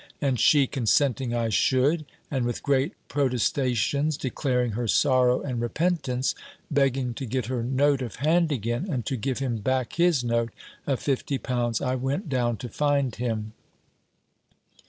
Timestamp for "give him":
9.15-9.57